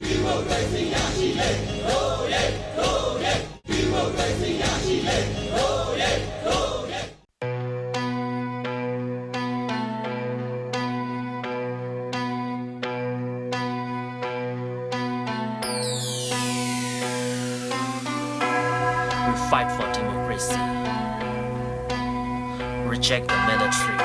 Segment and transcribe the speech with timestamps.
[0.00, 0.06] We
[19.50, 20.54] fight for democracy.
[22.88, 23.96] Reject the military.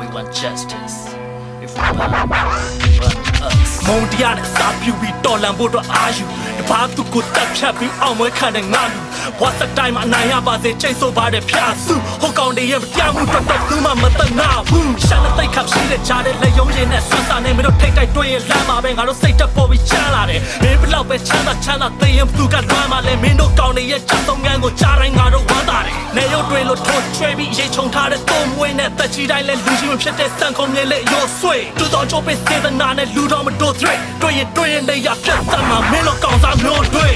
[0.00, 1.25] We want justice.
[1.66, 3.72] If we burn, burn us.
[3.86, 6.24] မုံတရားနဲ့စာပြူပြီးတော်လန်ဖို့အတွက်အာယူ
[6.58, 9.00] တပါးသူကိုတက်ဖြတ်ပြီးအောင်မွေးခံတဲ့ငါလူ
[9.40, 37.15] ဘဝစတိုင်းမှာအနိုင်ရပါစေချိတ်ဆိုပါတဲ့ဖျားစုဟိုကောင်တွေရဲ့တရားမှုတော့တော့သူမှမတနာဘူးရှာတဲ့တိတ်ခပ်ရှိတဲ့ကြားတဲ့လက်ယုံရည်နဲ့ဆွဆာနေမလို့ထိတ်တိုက်တွေ့ရင်လမ်းမှာပဲငါတို့စိတ်တက်ပေါ်ပြီးချမ်းလာတယ်မင်းဘလောက်ပဲချမ်းသာချမ်းသာသိရင်သူကလွမ်းမှာလဲမင်းတို့ကောင်တွေရဲ့ချက်သုံးငန်းကိုကြားတိုင်းငါတို့ဝမ်းသာတယ်နေရုပ်တွေလို့ထိုးချွေးပြီးရေချုံထားတဲ့သုံးမွေးနဲ့တက်ချီတိုင်းလဲလူကြီးမဖြစ်တဲ့စံခုံမြေလေရိုးဆွေတူတော်ချိုးပေးစေတနာနဲ့လူတော်မတို့ threat တွေ့ရင်တွေ့ရင်နေရပြတ်တမ်းမှာမင်းတို့ကောင်စားမျိုးတွေချီ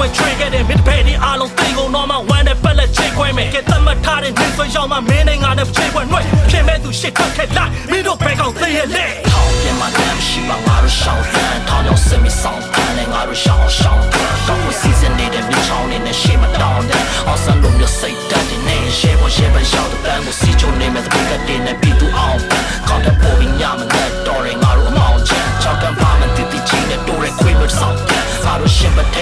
[0.00, 21.40] ပြီးတန်တဲ့စီဝင် trade ခဲ့တဲ့ mid pay ဒီအားလုံးသိကုန်တော့မှဝမ်းတဲ့ပက်လက်ချိတ်ခွဲမယ်ကဲတတ်မှတ်ထားတဲ့နေဆွေရောက်မှမင်းနဲ့ငါနဲ့ချိတ်ခွဲနှွဲ့ဖြစ်မဲ့သူရှစ်ထွက်ခဲ့လိုက်မင်းတို့ဘဲကောင်သိရလေထောင်ပြင်မှာလမ်းရှိပါငါတို့ရှောင်းတန်းထောင်ရောက်စမီဆောင်တန်းနဲ့ငါတို့ရှောင်းရှောင်းတန်းတော့ကိုစီစဉ်နေတဲ့မြေချောင်းနေနဲ့ရှေ့မတောင်းတဲ့အော်ဆန်လုံးမျိုးစိတ်တက်တဲ့နေရှေ့ပေါ်ရှေ့ပေါ်ရောက်တဲ့တန်းကိုစီချုံနေမဲ့တဲ့ကတဲ့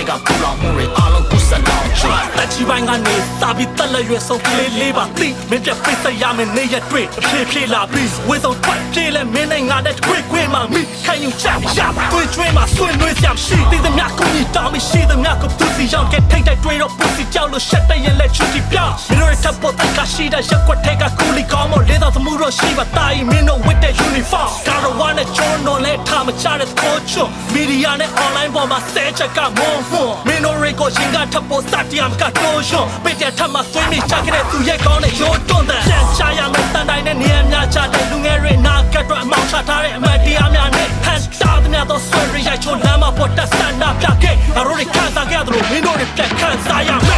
[0.09, 11.47] ကပူလောင်မှုတွေအားလုံးကိုစံတောင်းချွတ်လက်ချီပိုင်းကနေစာပြီးတက်လက်ရွယ်ဆုံးကလေးလေးပါသိမင်းပြပိတ်ဆက်ရမယ်နေရတွေ့အဖြေဖြေလာပြီးဝေဆုံးထွက်ပြေးလဲမင်းနဲ့ငါနဲ့တွေ့ခွေးမှမိခိုင်ယူချ
[11.79, 11.81] ရ
[12.13, 19.18] တွေ့ကျွေးမှာဆွေးနွေးစရာရှိသေးသမျှကိုကြီးတောင်းပြီးရှိသမျှကိုသူစီရောက်ခဲ့ထိတ်တိုက်တွေ့တော့ပူစီကြောက်လို့ရှက်တဲ့ရင်လက်ချူတီပြောင်းမင်း
[19.49, 47.18] တို့ရဲ့တပ်ပေါ်တက်ကရှိတဲ့ရက်ွက်ထဲကကူလီကောင်းမလေးတော်သမှုတော့ရှိပါတာရင်မင်းတို့ဝတ်တဲ့ uniform ကာရဝါနဲ့ဂျွန်တော်လဲထားမချတဲ့ကိုချွန်မီဒီယာနဲ့ online ပေါ်မှာဆဲချက်ကမုံမွန်မင်းတို့ရေကိုရှင်ကထပ်ပေါ်စတရားမကတိုးရှွန်ပိတ်တဲ့ထပ်မှာသွေးမိချခဲ့တဲ့သူရဲ့ကောင်းတဲ့ရိုးတွန်းတဲ့ပြန်ချရမယ်တန်တိုင်းနဲ့နေရာများချတဲ့လူငယ်တွေနာကတ်တော့အမောင်ချထားတဲ့အမတ်တရားများနဲ့ဟန်တာသမျှသောဆွေရိရိုက်ချိုလမ်းမှာပေါ်တက်ဆန္ဒပြခဲ့ငါတို့တွေခံစားခဲ့တယ်လို့မင်းတို့တွေပြန်ခံစားရမယ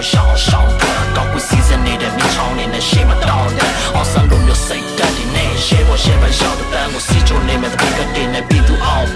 [0.00, 9.06] န်းနဲ့ငါတို့ရှောင်းရှောင်းတန်းကောက်ကိုစီစဉ်နေတဲ့မြေချောင်းနေနဲ့ရှေ့မတောင်းတဲ့အော်ဆန်လုံးမျိုးစိတ်တက်တဲ့နေရှေ့ပေါ်ရှေ့ပေါ်ရောက်တဲ့တန်းကိုစီချုံနေမဲ့တဲ့ကတဲ့နဲ့ပြီးသူအောင်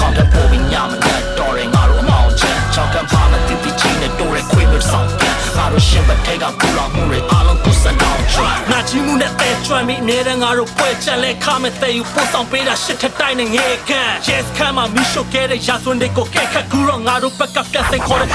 [0.00, 18.28] ကောင်းတဲ့ပေါ်ပြီးညမနဲ့တော်ရင်ငါတို့အမောင်ချမ်းချောက်ကမ်းပါမတိတိချင်းနဲ့တိုးရဲခွေးမျိုးဆောင်တန်းငါတို့ရှင်းပထဲကပူလောင်မှုတွေအားလုံးကိုစံတောင်းချွတ်ငါကြီးမှုနဲ့တဲကျွမ်းပြီးအမြဲတမ်းငါတို့ပွဲချက်လဲခမဲ့တဲ့ယူပို့ဆောင်ပေးတာရှစ်ထက်တိုင်းနဲ့ငဲခန့် Yes ခမ်းမှာမီရှိုခဲ့တဲ့ရာဇဝင်တွေကိုကဲခတ်ကူတော့ငါတို့ဘက်ကပြတ်စိတ်ခေါ်တဲ့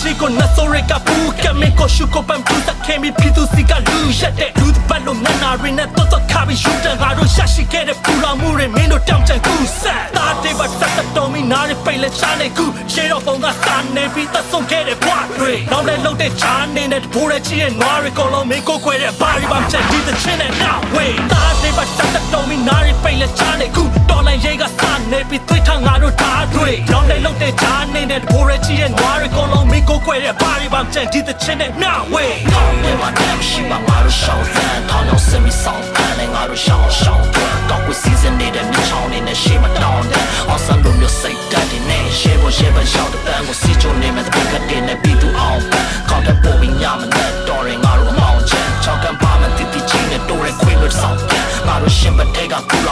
[0.00, 23.85] ချီကိုနတ်ဆိုရကပူကမေကိုရှုကိုပန်ပူစခဲမီဖီသူစီကလူရက်တဲ့လူတပတ်လုံးနနာရင်းနဲ့တော့တော့ခါပြီးယူတဲ့ငါတို့ရရှိခဲ့တဲ့ပူလောင်မှုတွေမင်းတို့တောင်းချင်ကူဆက်တာတေဘတ်ဆက်တော်မီနားရပိတ်လက်ချနေကူရှေးတော့ပုံကစာနေပြီးသဆုံးခဲ့တဲ့ဘွားတွေနောက်လည်းလှုပ်တဲ့ချာနေတဲ့ဘိုးရဲ့ချီရဲ့နွားတွေကိုလုံးမင်းကိုခွဲတဲ့ဘာရီဘာချက်ဒီတဲ့ချင်းနဲ့ now way တာတေဘတ်ဆက်တော်မီနားရပိတ်လက်ချနေကူတော်လိုင်းရေး
[24.66, 45.60] ကစာနေပြီးသွေးထငါတို့ဓာတ်တွေနောက်လည်းလှုပ်တဲ့ချာနေတဲ့ဘိုးရဲ့ချီရဲ့နွားတွေကိုလုံးမင်းကိုခွဲတဲ့ဘာရီဘာချက်ဒီတဲ့ချင်းနဲ့ now way ထောင်ထဲမှာလမ်းရှိပါငါတို့ရှောင်းတန်းထောင်ရောက်စမီဆောင်တန်းနဲ့ငါတို့ရှောင်းရှောင်းတန်းကောက်ကိုစီစဉ်နေတဲ့မြေချောင်းနေနဲ့ရှေ့မတောင်းတဲ့အော်ဆန်လုံးမျိုးစိတ်တက်တဲ့နေရှေ့ပေါ်ရှေ့ပေါ်ရောက်တဲ့တန်းကိုစီချုံနေမဲ့တဲ့ကတဲ့နဲ့ပြီးသူအောင်
[46.10, 52.85] ကောက်တဲ့ပေါ်ပြီးညမနဲ့တော်ရင်ငါတို့အမောင်ချမ်းချောက်ကမ်းပါမတိတိချင်းနဲ့တိုးရဲခွေးလို့ဆောင်တန်းငါတို့ရှင်ပထဲကပူ